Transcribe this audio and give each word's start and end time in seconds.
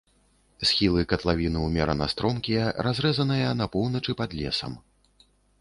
Схілы 0.69 1.01
катлавіны 1.11 1.59
ўмерана 1.67 2.07
стромкія, 2.13 2.63
разараныя, 2.89 3.55
на 3.63 3.71
поўначы 3.77 4.11
пад 4.23 4.29
лесам. 4.41 4.73